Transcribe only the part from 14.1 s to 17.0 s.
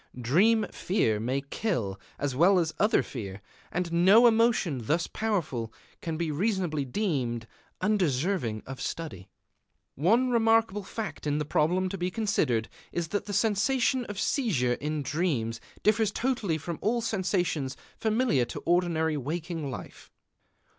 seizure in dreams differs totally from